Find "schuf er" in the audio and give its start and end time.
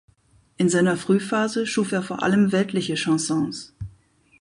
1.67-2.01